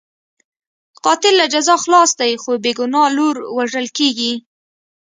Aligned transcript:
قاتل 1.03 1.33
له 1.39 1.45
جزا 1.53 1.75
خلاص 1.83 2.11
دی، 2.19 2.31
خو 2.41 2.51
بې 2.63 2.71
ګناه 2.79 3.09
لور 3.17 3.35
وژل 3.57 3.87
کېږي. 3.97 4.33